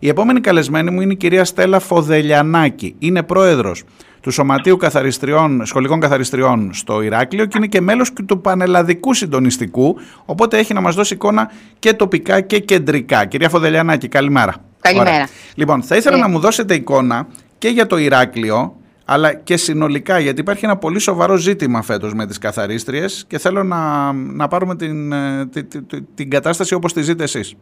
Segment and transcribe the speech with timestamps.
[0.00, 2.94] Η επόμενη καλεσμένη μου είναι η κυρία Στέλλα Φοδελιανάκη.
[2.98, 3.84] Είναι πρόεδρος
[4.20, 10.58] του Σωματείου Καθαριστριών, Σχολικών Καθαριστριών στο Ηράκλειο και είναι και μέλος του Πανελλαδικού Συντονιστικού, οπότε
[10.58, 13.24] έχει να μας δώσει εικόνα και τοπικά και κεντρικά.
[13.24, 14.54] Κυρία Φοδελιανάκη, καλημέρα.
[14.80, 15.28] Καλημέρα.
[15.54, 16.20] Λοιπόν, θα ήθελα ε.
[16.20, 17.26] να μου δώσετε εικόνα
[17.58, 22.26] και για το Ηράκλειο, αλλά και συνολικά, γιατί υπάρχει ένα πολύ σοβαρό ζήτημα φέτος με
[22.26, 27.02] τις καθαρίστριες και θέλω να, να πάρουμε την, ε, την, την, την κατάσταση όπως τη
[27.02, 27.54] ζείτε εσείς.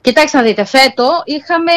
[0.00, 1.72] Κοιτάξτε να δείτε, φέτο είχαμε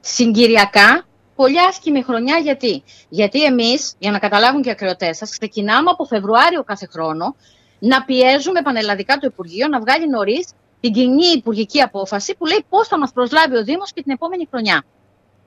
[0.00, 2.38] συγκυριακά πολύ άσχημη χρονιά.
[2.38, 7.34] Γιατί, Γιατί εμείς, για να καταλάβουν και οι ακροατές σας, ξεκινάμε από Φεβρουάριο κάθε χρόνο
[7.78, 10.48] να πιέζουμε πανελλαδικά το Υπουργείο να βγάλει νωρίς
[10.80, 14.46] την κοινή υπουργική απόφαση που λέει πώς θα μας προσλάβει ο Δήμος και την επόμενη
[14.50, 14.84] χρονιά.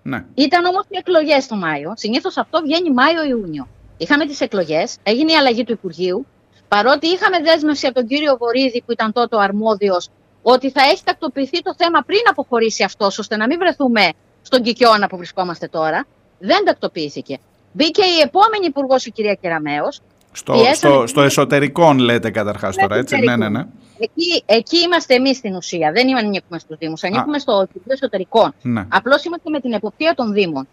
[0.03, 0.25] Ναι.
[0.33, 1.93] Ήταν όμως οι εκλογές το Μάιο.
[1.95, 3.67] Συνήθως αυτό βγαίνει Μάιο-Ιούνιο.
[3.97, 6.25] Είχαμε τις εκλογές, έγινε η αλλαγή του Υπουργείου.
[6.67, 10.09] Παρότι είχαμε δέσμευση από τον κύριο Βορύδη, που ήταν τότε ο αρμόδιος
[10.49, 14.09] ότι θα έχει τακτοποιηθεί το θέμα πριν αποχωρήσει αυτός, ώστε να μην βρεθούμε
[14.41, 16.05] στον Κικιώνα που βρισκόμαστε τώρα.
[16.39, 17.37] Δεν τακτοποιήθηκε.
[17.71, 19.91] Μπήκε η επόμενη υπουργός, η κυρία Κεραμέο.
[20.31, 23.65] Στο, στο, στο εσωτερικό, λέτε καταρχάς τώρα, έτσι; Ναι, ναι, ναι.
[23.99, 25.91] Εκεί, εκεί είμαστε εμείς στην ουσία.
[25.91, 27.03] Δεν ανήκουμε στους Δήμους.
[27.03, 28.53] Ανήκουμε στο Υπουργείο Εσωτερικών.
[28.61, 28.85] Ναι.
[28.89, 30.67] Απλώς είμαστε με την εποπτεία των Δήμων.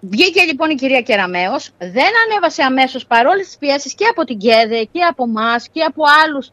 [0.00, 4.84] Βγήκε λοιπόν η κυρία Κεραμέο, δεν ανέβασε αμέσως παρόλες τις πιέσεις και από την ΚΕΔΕ
[4.92, 6.50] και από εμάς και από άλλους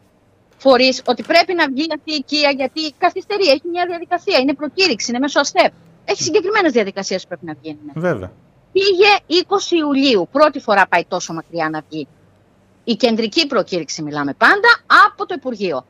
[0.59, 5.09] φορείς ότι πρέπει να βγει αυτή η οικία γιατί καθυστερεί, έχει μια διαδικασία, είναι προκήρυξη,
[5.11, 5.73] είναι μέσω ΑΣΤΕΠ.
[6.05, 7.91] Έχει συγκεκριμένες διαδικασίες που πρέπει να βγαίνουν.
[7.93, 8.31] Βέβαια.
[8.71, 12.07] Πήγε 20 Ιουλίου, πρώτη φορά πάει τόσο μακριά να βγει.
[12.83, 14.67] Η κεντρική προκήρυξη μιλάμε πάντα
[15.07, 15.85] από το Υπουργείο.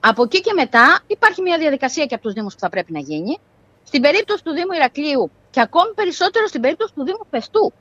[0.00, 2.98] Από εκεί και μετά υπάρχει μια διαδικασία και από τους Δήμους που θα πρέπει να
[2.98, 3.38] γίνει.
[3.84, 7.72] Στην περίπτωση του Δήμου Ηρακλείου και ακόμη περισσότερο στην περίπτωση του Δήμου Πεστού,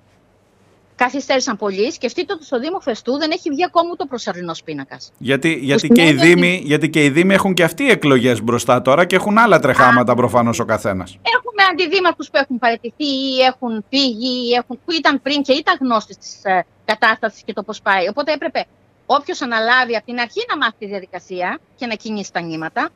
[0.96, 1.92] καθυστέρησαν πολύ.
[1.92, 5.12] Σκεφτείτε ότι στο Δήμο Φεστού δεν έχει βγει ακόμα ούτε ο προσωρινός πίνακας.
[5.18, 9.06] Γιατί, γιατί, και οι Δήμοι, γιατί και οι Δήμοι έχουν και αυτοί εκλογές μπροστά τώρα
[9.06, 11.18] και έχουν άλλα τρεχάματα προφανώς ο καθένας.
[11.36, 15.78] Έχουμε αντιδήμαρχου που έχουν παραιτηθεί ή έχουν φύγει, ή έχουν, που ήταν πριν και ήταν
[15.82, 18.08] γνώστες της ε, κατάστασης και το πώς πάει.
[18.08, 18.66] Οπότε έπρεπε
[19.06, 22.90] όποιος αναλάβει από την αρχή να μάθει τη διαδικασία και να κινήσει τα νήματα.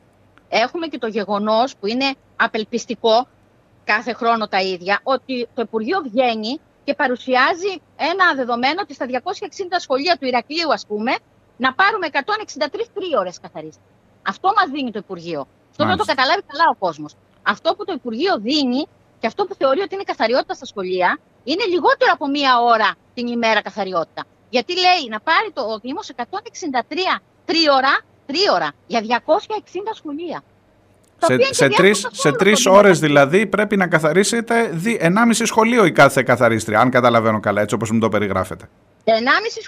[0.48, 3.26] Έχουμε και το γεγονός που είναι απελπιστικό
[3.84, 9.14] κάθε χρόνο τα ίδια, ότι το Υπουργείο βγαίνει και παρουσιάζει ένα δεδομένο ότι στα 260
[9.78, 11.12] σχολεία του Ηρακλείου, ας πούμε,
[11.56, 13.82] να πάρουμε 163 τρίωρες καθαρίστη.
[14.22, 15.46] Αυτό μας δίνει το Υπουργείο.
[15.70, 17.12] Αυτό να το καταλάβει καλά ο κόσμος.
[17.42, 18.86] Αυτό που το Υπουργείο δίνει
[19.20, 23.26] και αυτό που θεωρεί ότι είναι καθαριότητα στα σχολεία είναι λιγότερο από μία ώρα την
[23.26, 24.22] ημέρα καθαριότητα.
[24.50, 26.22] Γιατί λέει να πάρει το Δήμος 163
[27.44, 27.94] τρίωρα,
[28.26, 30.42] τρίωρα για 260 σχολεία.
[31.18, 34.70] Σε, σε, τρεις, σε τρεις ώρες δηλαδή πρέπει να καθαρίσετε
[35.00, 38.68] 1,5 σχολείο η κάθε καθαρίστρια, αν καταλαβαίνω καλά, έτσι όπως μου το περιγράφετε.
[39.04, 39.14] 1,5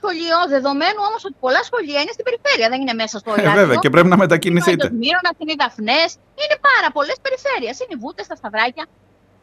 [0.00, 3.56] σχολείο, δεδομένου όμως ότι πολλά σχολεία είναι στην περιφέρεια, δεν είναι μέσα στο Ιράκ.
[3.56, 4.86] Ε, βέβαια, και πρέπει να μετακινηθείτε.
[4.86, 6.02] Είναι Μύρονα, είναι οι Δαφνέ,
[6.42, 7.74] είναι πάρα πολλές περιφέρειες.
[7.80, 8.84] Είναι οι Βούτες, τα Σταυράκια.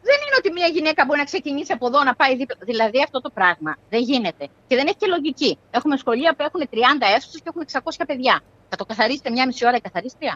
[0.08, 2.56] Δεν είναι ότι μια γυναίκα μπορεί να ξεκινήσει από εδώ να πάει δίπλα.
[2.70, 4.44] Δηλαδή αυτό το πράγμα δεν γίνεται.
[4.68, 5.50] Και δεν έχει και λογική.
[5.70, 6.76] Έχουμε σχολεία που έχουν 30
[7.14, 8.36] αίθουσες και έχουν 600 παιδιά.
[8.70, 10.34] Θα το καθαρίσετε μια μισή ώρα η καθαρίστρια;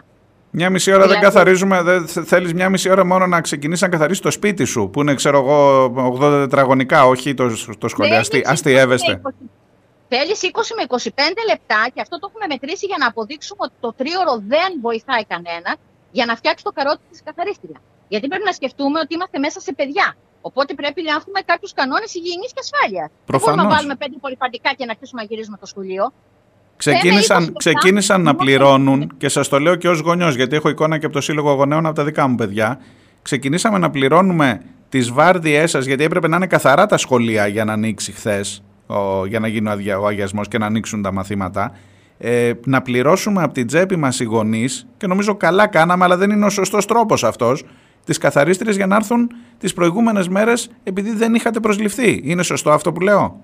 [0.55, 1.19] Μια μισή ώρα δηλαδή...
[1.21, 4.89] δεν καθαρίζουμε, δεν θέλεις μια μισή ώρα μόνο να ξεκινήσεις να καθαρίσει το σπίτι σου,
[4.89, 5.85] που είναι ξέρω εγώ
[6.19, 8.21] 80 τετραγωνικά, όχι το, το σχολείο.
[8.45, 9.21] Αστείευεστε.
[10.07, 10.47] Θέλεις 20
[10.77, 11.09] με 25
[11.49, 15.71] λεπτά και αυτό το έχουμε μετρήσει για να αποδείξουμε ότι το τρίωρο δεν βοηθάει κανένα
[16.11, 17.79] για να φτιάξει το καρότι της καθαρίστρια.
[18.07, 20.15] Γιατί πρέπει να σκεφτούμε ότι είμαστε μέσα σε παιδιά.
[20.41, 23.09] Οπότε πρέπει να έχουμε κάποιους κανόνες υγιεινής και ασφάλειας.
[23.25, 26.03] Δεν μπορούμε να βάλουμε πέντε πολυφαντικά και να αρχίσουμε να γυρίζουμε το σχολείο.
[26.91, 31.05] Ξεκίνησαν, ξεκίνησαν να πληρώνουν και σας το λέω και ως γονιός γιατί έχω εικόνα και
[31.05, 32.79] από το Σύλλογο Γονέων από τα δικά μου παιδιά.
[33.21, 37.73] Ξεκινήσαμε να πληρώνουμε τις βάρδιές σας γιατί έπρεπε να είναι καθαρά τα σχολεία για να
[37.73, 38.63] ανοίξει χθες,
[39.27, 41.71] για να γίνει ο αγιασμός και να ανοίξουν τα μαθήματα.
[42.17, 46.29] Ε, να πληρώσουμε από την τσέπη μας οι γονείς και νομίζω καλά κάναμε αλλά δεν
[46.29, 47.63] είναι ο σωστός τρόπος αυτός
[48.05, 52.21] τις καθαρίστριες για να έρθουν τις προηγούμενες μέρες επειδή δεν είχατε προσληφθεί.
[52.23, 53.41] Είναι σωστό αυτό που λέω;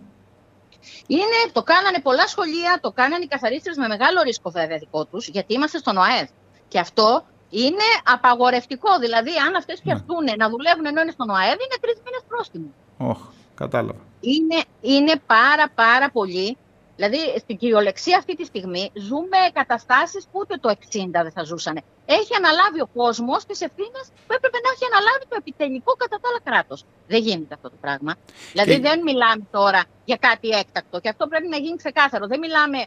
[1.07, 5.27] Είναι, το κάνανε πολλά σχολεία, το κάνανε οι καθαρίστρε με μεγάλο ρίσκο βέβαια δικό τους,
[5.27, 6.27] γιατί είμαστε στον ΟΑΕΔ.
[6.67, 8.99] Και αυτό είναι απαγορευτικό.
[8.99, 9.83] Δηλαδή, αν αυτές ναι.
[9.83, 12.73] πιαστούν να δουλεύουν ενώ είναι στον ΟΑΕΔ, είναι τρεις μήνες πρόστιμο.
[12.97, 13.99] Όχι, κατάλαβα.
[14.19, 16.57] Είναι, είναι πάρα πάρα πολύ
[16.99, 21.75] Δηλαδή, στην κυριολεξία αυτή τη στιγμή ζούμε καταστάσεις που ούτε το 60 δεν θα ζούσαν.
[22.05, 26.27] Έχει αναλάβει ο κόσμος τις ευθύνες που έπρεπε να έχει αναλάβει το επιτελικό κατά τα
[26.29, 26.79] άλλα κράτος.
[27.07, 28.11] Δεν γίνεται αυτό το πράγμα.
[28.51, 32.27] Δηλαδή, δεν μιλάμε τώρα για κάτι έκτακτο και αυτό πρέπει να γίνει ξεκάθαρο.
[32.27, 32.79] Δεν μιλάμε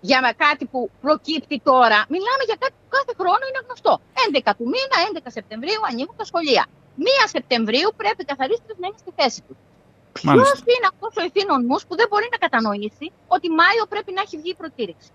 [0.00, 1.98] για κάτι που προκύπτει τώρα.
[2.14, 3.92] Μιλάμε για κάτι που κάθε χρόνο είναι γνωστό.
[4.48, 6.64] 11 του μήνα, 11 Σεπτεμβρίου ανοίγουν τα σχολεία.
[6.98, 7.02] 1
[7.34, 9.56] Σεπτεμβρίου πρέπει οι καθαρίστρε να είναι στη θέση του.
[10.20, 11.58] Ποιος είναι αυτός ο ευθύνων
[11.88, 15.08] που δεν μπορεί να κατανοήσει ότι Μάιο πρέπει να έχει βγει η προκήρυξη.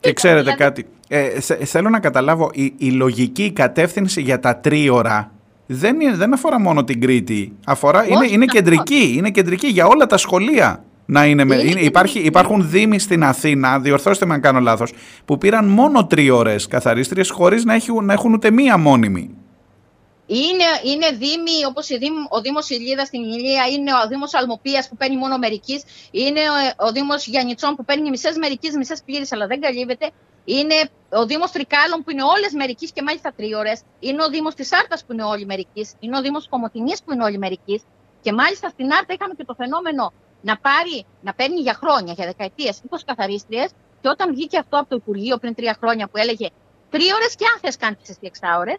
[0.00, 5.30] Και ξέρετε δηλαδή- κάτι, ε, θέλω να καταλάβω, η, η λογική κατεύθυνση για τα τρίωρα
[5.66, 7.52] δεν, είναι, δεν αφορά μόνο την Κρήτη.
[7.66, 10.84] Αφορά, είναι, είναι, κεντρική, είναι κεντρική για όλα τα σχολεία.
[11.08, 14.92] Να είναι, είναι, είναι υπάρχει, υπάρχουν δήμοι στην Αθήνα, διορθώστε με αν κάνω λάθος,
[15.24, 19.30] που πήραν μόνο τρίωρες καθαρίστριες χωρίς να έχουν, να έχουν ούτε μία μόνιμη.
[20.26, 21.88] Είναι, είναι δήμοι όπως
[22.30, 26.86] ο Δήμος Ηλίδας στην Ηλία, είναι ο Δήμος Αλμοπίας που παίρνει μόνο μερική, είναι ο,
[26.86, 30.10] ο Δήμος Γιαννιτσών που παίρνει μισές μερική, μισές πλήρες, αλλά δεν καλύβεται.
[30.44, 30.74] Είναι
[31.08, 33.72] ο Δήμος Τρικάλων που είναι όλες μερική και μάλιστα τρίωρε.
[34.00, 35.88] Είναι ο Δήμος της Άρτας που είναι όλοι μερική.
[36.00, 37.82] Είναι ο Δήμος Κομωτινής που είναι όλοι μερική.
[38.20, 40.12] Και μάλιστα στην Άρτα είχαμε και το φαινόμενο
[40.42, 43.70] να, πάρει, να παίρνει για χρόνια, για δεκαετίες 20 καθαρίστριες.
[44.00, 46.48] Και όταν βγήκε αυτό από το Υπουργείο πριν τρία χρόνια που έλεγε
[46.90, 48.74] τρίωρε και αν θες κάνεις τι εξάωρε,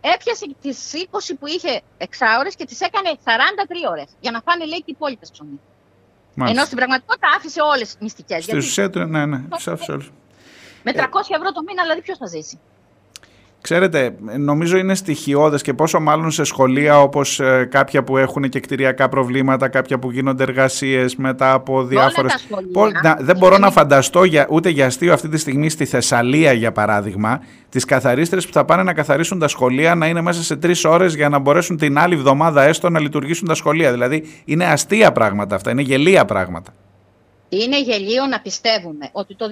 [0.00, 4.78] έπιασε τις 20 που είχε εξάωρες και τις έκανε 43 ώρες για να φάνε λέει
[4.78, 5.60] και οι υπόλοιπες ψωμί.
[6.46, 8.44] Ενώ στην πραγματικότητα άφησε όλες τις μυστικές.
[8.44, 10.10] Στην ουσία, ναι, ναι, άφησε όλες.
[10.82, 10.98] Με 300
[11.36, 12.60] ευρώ το μήνα, δηλαδή ποιος θα ζήσει;
[13.70, 18.60] Ξέρετε, νομίζω είναι στοιχειώδες και πόσο μάλλον σε σχολεία όπως ε, κάποια που έχουν και
[18.60, 22.46] κτηριακά προβλήματα, κάποια που γίνονται εργασίες μετά από διάφορες...
[22.70, 26.72] Σχολεία, δεν μπορώ να φανταστώ για, ούτε για αστείο αυτή τη στιγμή στη Θεσσαλία για
[26.72, 30.84] παράδειγμα, τις καθαρίστρες που θα πάνε να καθαρίσουν τα σχολεία να είναι μέσα σε τρεις
[30.84, 33.92] ώρες για να μπορέσουν την άλλη εβδομάδα έστω να λειτουργήσουν τα σχολεία.
[33.92, 36.74] Δηλαδή είναι αστεία πράγματα αυτά, είναι γελία πράγματα.
[37.48, 39.46] Είναι γελίο να πιστεύουμε ότι το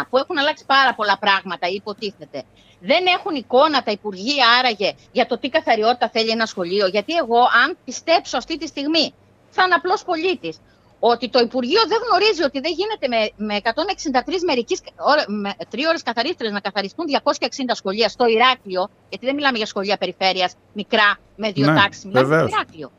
[0.00, 2.44] 2023 που έχουν αλλάξει πάρα πολλά πράγματα υποτίθεται
[2.80, 6.86] δεν έχουν εικόνα τα Υπουργεία άραγε για το τι καθαριότητα θέλει ένα σχολείο.
[6.86, 9.14] Γιατί εγώ, αν πιστέψω αυτή τη στιγμή,
[9.50, 10.58] σαν απλός πολίτης,
[11.00, 13.70] ότι το Υπουργείο δεν γνωρίζει ότι δεν γίνεται με, με 163
[14.46, 14.80] μερικές
[15.68, 17.40] τρεις ώρες καθαρίστρες να καθαριστούν 260
[17.72, 22.36] σχολεία στο Ηράκλειο, γιατί δεν μιλάμε για σχολεία περιφέρειας μικρά με δύο ναι, τάξει, μιλάμε
[22.36, 22.90] για Ηράκλειο.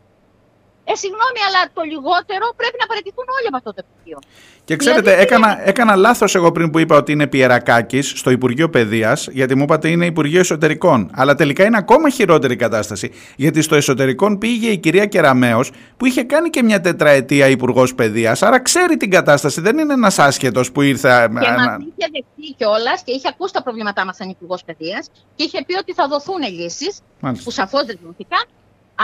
[0.91, 4.19] Ε, συγγνώμη, αλλά το λιγότερο πρέπει να παραιτηθούν όλοι από αυτό το Υπουργείο.
[4.65, 8.69] Και ξέρετε, δηλαδή, έκανα, έκανα λάθος εγώ πριν που είπα ότι είναι Πιερακάκης στο Υπουργείο
[8.69, 11.09] Παιδείας, γιατί μου είπατε είναι Υπουργείο Εσωτερικών.
[11.13, 13.11] Αλλά τελικά είναι ακόμα χειρότερη η κατάσταση.
[13.35, 15.61] Γιατί στο Εσωτερικών πήγε η κυρία Κεραμέο,
[15.97, 19.61] που είχε κάνει και μια τετραετία Υπουργός Παιδείας, άρα ξέρει την κατάσταση.
[19.61, 21.27] Δεν είναι ένας άσχετος που ήρθε.
[21.27, 25.43] Και μας είχε δεχτεί κιόλας και είχε ακούσει τα προβλήματά μας σαν Υπουργός Παιδείας και
[25.43, 26.99] είχε πει ότι θα δοθούν λύσεις,
[27.43, 28.43] που σαφώς δεν δόθηκαν.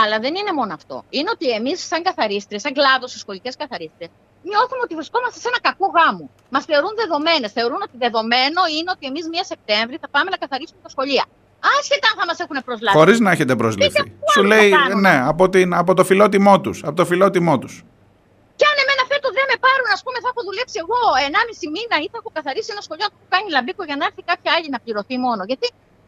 [0.01, 0.95] Αλλά δεν είναι μόνο αυτό.
[1.17, 4.05] Είναι ότι εμείς, σαν καθαρίστρε, σαν κλάδος, σχολικέ καθαρίστρε,
[4.49, 6.25] νιώθουμε ότι βρισκόμαστε σε ένα κακό γάμο.
[6.55, 7.49] Μας θεωρούν δεδομένες.
[7.57, 11.25] Θεωρούν ότι δεδομένο είναι ότι εμείς μία Σεπτέμβρη θα πάμε να καθαρίσουμε τα σχολεία.
[11.75, 12.97] Άσχετα αν θα μας έχουν προσλάβει.
[12.99, 14.03] Χωρίς να έχετε προσληφθεί.
[14.33, 14.69] Σου λέει,
[15.05, 16.77] ναι, από, την, από το φιλότιμό τους.
[16.87, 17.73] Από το φιλότιμό τους.
[18.59, 21.95] Και αν εμένα φέτος δεν με πάρουν, ας πούμε, θα έχω δουλέψει εγώ 1,5 μήνα
[22.03, 24.79] ή θα έχω καθαρίσει ένα σχολείο που κάνει λαμπίκο για να έρθει κάποια άλλη να
[24.83, 25.41] πληρωθεί μόνο.
[25.51, 25.67] Γιατί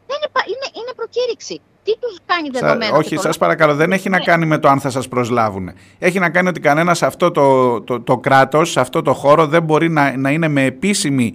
[0.09, 1.55] δεν είναι, είναι, είναι προκήρυξη
[1.89, 2.97] τι τους κάνει δεδομένα.
[2.97, 4.23] όχι, σας παρακαλώ, δεν έχει να ναι.
[4.23, 5.71] κάνει με το αν θα σας προσλάβουν.
[5.99, 9.47] Έχει να κάνει ότι κανένας σε αυτό το, το, το κράτος, σε αυτό το χώρο
[9.47, 11.33] δεν μπορεί να, να είναι με επίσημη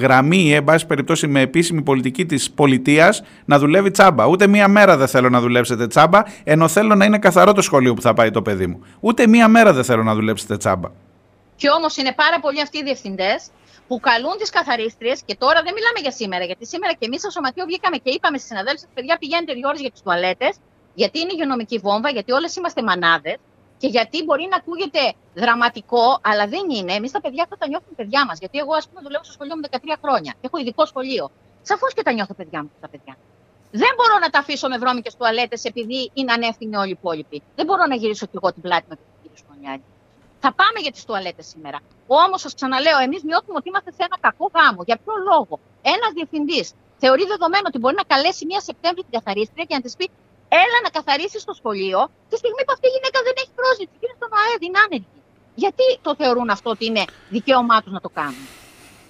[0.00, 4.26] γραμμή ή, εν πάση περιπτώσει, με επίσημη πολιτική της πολιτείας να δουλεύει τσάμπα.
[4.26, 7.94] Ούτε μία μέρα δεν θέλω να δουλέψετε τσάμπα, ενώ θέλω να είναι καθαρό το σχολείο
[7.94, 8.80] που θα πάει το παιδί μου.
[9.00, 10.88] Ούτε μία μέρα δεν θέλω να δουλέψετε τσάμπα.
[11.62, 13.40] Και όμως είναι πάρα πολλοί αυτοί οι διευθυντές
[13.88, 16.44] που καλούν τις καθαρίστριες και τώρα δεν μιλάμε για σήμερα.
[16.44, 19.80] Γιατί σήμερα και εμείς στο Σωματείο βγήκαμε και είπαμε στις συναδέλφους: Παιδιά, πηγαίνετε δύο ώρες
[19.80, 20.52] για τις τουαλέτες,
[20.94, 23.36] γιατί είναι υγειονομική βόμβα, γιατί όλες είμαστε μανάδες
[23.78, 25.02] και γιατί μπορεί να ακούγεται
[25.34, 26.92] δραματικό, αλλά δεν είναι.
[26.92, 28.38] Εμείς τα παιδιά αυτά τα νιώθουμε παιδιά μας.
[28.38, 31.30] Γιατί εγώ, ας πούμε, δουλεύω στο σχολείο μου 13 χρόνια και έχω ειδικό σχολείο.
[31.62, 33.14] Σαφώς και τα νιώθω παιδιά μου τα παιδιά.
[33.70, 37.42] Δεν μπορώ να τα αφήσω με βρώμικες τουαλέτες επειδή είναι ανεύθυνοι όλοι οι υπόλοιποι.
[37.56, 39.84] Δεν μπορώ να γυρίσω κι εγώ την πλάτη με τον κύριο Σπονιάλη.
[40.44, 41.78] Θα πάμε για τις τουαλέτες σήμερα.
[42.22, 44.80] Όμως, σας ξαναλέω, εμείς νιώθουμε ότι είμαστε σε ένα κακό γάμο.
[44.88, 45.54] Για ποιο λόγο;
[45.94, 46.66] Ένας διευθυντής
[47.02, 50.06] θεωρεί δεδομένο ότι μπορεί να καλέσει μία Σεπτέμβρη την καθαρίστρια και να της πει
[50.62, 54.04] Έλα να καθαρίσεις στο σχολείο, τη στιγμή που αυτή η γυναίκα δεν έχει πρόσληψη και
[54.06, 55.18] είναι στον ΑΕΔ, είναι άνεργη.
[55.62, 57.04] Γιατί το θεωρούν αυτό ότι είναι
[57.36, 58.44] δικαίωμά τους να το κάνουν;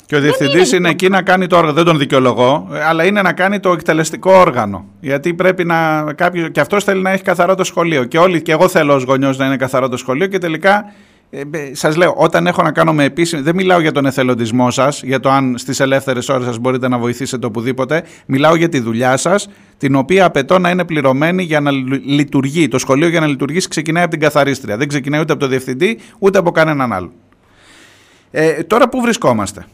[0.06, 1.74] Και ο διευθυντής είναι, είναι εκεί να κάνει το όργανο.
[1.74, 4.78] Δεν τον δικαιολογώ, αλλά είναι να κάνει το εκτελεστικό όργανο.
[5.00, 5.78] Γιατί πρέπει να.
[6.12, 8.04] Κάποιος, και αυτός θέλει να έχει καθαρό το σχολείο.
[8.04, 10.26] Και όλοι, και εγώ θέλω ως γονιός να είναι καθαρό το σχολείο.
[10.26, 10.92] Και τελικά
[11.34, 13.42] ε, σας λέω, όταν έχω να κάνω με επίσημη.
[13.42, 16.98] Δεν μιλάω για τον εθελοντισμό σας, για το αν στις ελεύθερες ώρες σας μπορείτε να
[16.98, 18.04] βοηθήσετε οπουδήποτε.
[18.26, 19.48] Μιλάω για τη δουλειά σας,
[19.78, 21.70] την οποία απαιτώ να είναι πληρωμένη για να
[22.04, 22.68] λειτουργεί.
[22.68, 24.76] Το σχολείο για να λειτουργήσει ξεκινάει από την καθαρίστρια.
[24.76, 27.12] Δεν ξεκινάει ούτε από το διευθυντή, ούτε από κανέναν άλλο.
[28.30, 29.66] Ε, τώρα πού βρισκόμαστε;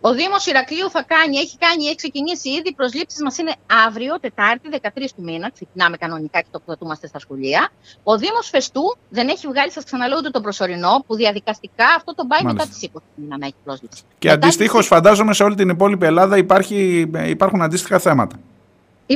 [0.00, 2.68] Ο Δήμος Ηρακλείου θα κάνει, έχει κάνει, έχει ξεκινήσει ήδη.
[2.68, 3.54] Οι προσλήψεις μας είναι
[3.86, 5.50] αύριο, Τετάρτη, 13 του μήνα.
[5.50, 7.68] Ξεκινάμε κανονικά και τοποθετούμαστε στα σχολεία.
[8.02, 12.24] Ο Δήμος Φεστού δεν έχει βγάλει, σας ξαναλέω, ούτε τον προσωρινό, που διαδικαστικά αυτό το
[12.28, 14.02] πάει μετά τις 20 μήνα να έχει πρόσληψη.
[14.18, 18.36] Και αντιστοίχως, φαντάζομαι σε όλη την υπόλοιπη Ελλάδα υπάρχει, υπάρχουν αντίστοιχα θέματα.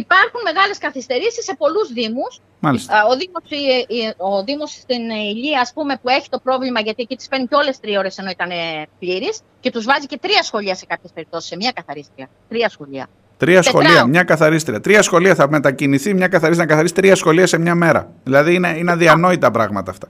[0.02, 2.40] Υπάρχουν μεγάλες καθυστερήσεις σε πολλούς δήμους.
[2.60, 3.04] Μάλιστα.
[3.10, 3.44] Ο Δήμος,
[4.16, 7.54] ο Δήμος στην Ηλία, ας πούμε, που έχει το πρόβλημα, γιατί εκεί τις παίρνει και
[7.54, 8.50] όλες τρεις ώρες ενώ ήταν
[8.98, 12.28] πλήρης, και τους βάζει και τρία σχολεία σε κάποιες περιπτώσεις, σε μια καθαρίστρια.
[12.48, 13.06] Τρία σχολεία.
[13.36, 14.80] Τρία σχολεία, μια καθαρίστρια.
[14.80, 18.12] Τρία σχολεία θα μετακινηθεί μια καθαρίστρια να καθαρίσει τρία σχολεία σε μια μέρα.
[18.24, 20.08] Δηλαδή είναι, είναι αδιανόητα πράγματα αυτά.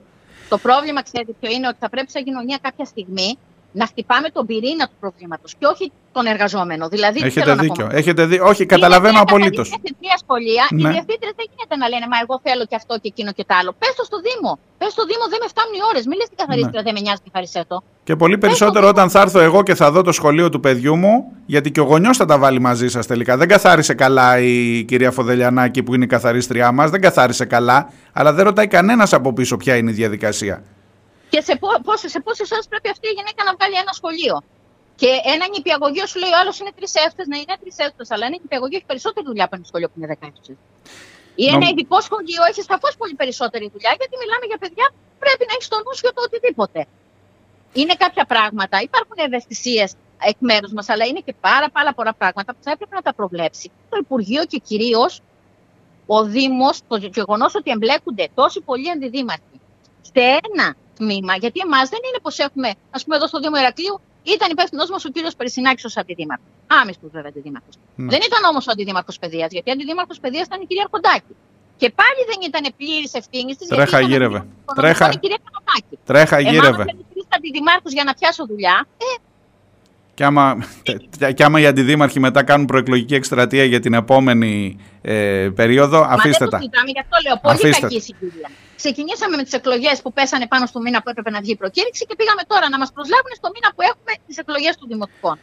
[0.49, 3.37] Το πρόβλημα, ξέρετε ποιο είναι, ότι θα πρέπει σαν κοινωνία κάποια στιγμή
[3.81, 6.85] να χτυπάμε τον πυρήνα του προβλήματος και όχι τον εργαζόμενο.
[6.95, 7.87] Δηλαδή, Έχετε δίκιο.
[7.91, 8.37] Έχετε δει...
[8.39, 9.67] Όχι, καταλαβαίνω απολύτως.
[9.67, 10.79] Σε τρία σχολεία, ναι.
[10.79, 13.53] οι διευθύντρες δεν γίνεται να λένε Μα εγώ θέλω και αυτό και εκείνο και το
[13.59, 13.71] άλλο.
[13.81, 14.51] Πες το στο Δήμο.
[14.79, 16.03] Πες στο Δήμο, δεν με φτάνουν οι ώρες.
[16.09, 16.85] Μην λε την καθαρίστρια, ναι.
[16.87, 17.77] δεν με νοιάζει καθαριστέ το.
[18.07, 21.13] Και πολύ περισσότερο όταν θα έρθω εγώ και θα δω το σχολείο του παιδιού μου,
[21.53, 23.33] γιατί και ο γονιός θα τα βάλει μαζί σας τελικά.
[23.41, 27.79] Δεν καθάρισε καλά η κυρία Φοδελιανάκη που είναι η καθαρίστριά μας, δεν καθάρισε καλά,
[28.13, 30.63] αλλά δεν ρωτάει κανένας από πίσω ποια είναι η διαδικασία
[31.29, 34.35] και σε, πόσε, σε πόσες ώρες πρέπει αυτή η γυναίκα να βγάλει ένα σχολείο.
[35.01, 38.23] Και ένα νηπιαγωγείο σου λέει ο άλλος είναι τρεις έφτε, να είναι τρεις έφτε, αλλά
[38.29, 40.53] ένα νηπιαγωγείο έχει περισσότερη δουλειά από ένα σχολείο που είναι δεκαέφτε.
[41.35, 45.43] Ή ένα ειδικό σχολείο έχει σαφώς πολύ περισσότερη δουλειά, γιατί μιλάμε για παιδιά που πρέπει
[45.47, 46.81] να έχεις στο νου για το οτιδήποτε.
[47.79, 49.89] Είναι κάποια πράγματα, υπάρχουν ευαισθησίες
[50.29, 53.13] εκ μέρους μας, αλλά είναι και πάρα, πάρα πολλά πράγματα που θα έπρεπε να τα
[53.13, 55.21] προβλέψει το Υπουργείο και κυρίως
[56.05, 59.59] ο Δήμος, το γεγονός ότι εμπλέκονται τόσοι πολλοί αντιδήμαρχοι
[60.01, 61.33] σε ένα τμήμα.
[61.43, 63.95] Γιατί εμάς δεν είναι πως έχουμε, ας πούμε, εδώ στο Δήμο Ερακλείου
[64.35, 66.47] ήταν υπεύθυνος μας ο κύριος Περσινάκη ως αντιδήμαρχος.
[66.81, 67.75] Άμυστος βέβαια αντιδήμαρχος.
[67.95, 68.09] Ναι.
[68.13, 71.33] Δεν ήταν όμως ο αντιδήμαρχος παιδείας, γιατί ο αντιδήμαρχος παιδείας ήταν η κυρία Αρχοντάκη.
[71.77, 73.67] Και πάλι δεν ήταν πλήρης ευθύνης της.
[73.67, 74.45] Τρέχα γύρευε.
[74.75, 75.07] Τρέχα,
[76.05, 76.81] Τρέχα γύρευε.
[76.81, 79.21] Αν δεν αντιδημάρχου για να πιάσω δουλειά, ε,
[80.13, 80.65] και άμα,
[81.33, 86.57] και άμα οι αντιδήμαρχοι μετά κάνουν προεκλογική εκστρατεία για την επόμενη ε, περίοδο, αφήστε τα.
[86.57, 87.39] Μα δεν το γι' αυτό λέω.
[87.41, 87.81] Πολύ αφήστε.
[87.81, 88.49] κακή συγκυρία.
[88.75, 92.05] Ξεκινήσαμε με τις εκλογές που πέσανε πάνω στο μήνα που έπρεπε να βγει η προκήρυξη
[92.05, 95.39] και πήγαμε τώρα να μας προσλάβουν στο μήνα που έχουμε τις εκλογές του Δημοτικών.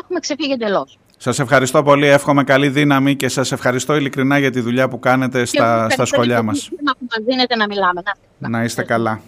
[0.00, 0.98] Έχουμε ξεφύγει εντελώς.
[1.16, 2.06] Σας ευχαριστώ πολύ.
[2.06, 6.42] Εύχομαι καλή δύναμη και σας ευχαριστώ ειλικρινά για τη δουλειά που κάνετε στα, στα σχολεία
[6.42, 6.70] μας.
[8.38, 9.20] Να, να είστε καλά.